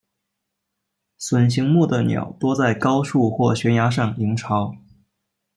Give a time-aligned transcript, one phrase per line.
[1.19, 4.75] 隼形目的鸟多在高树或悬崖上营巢。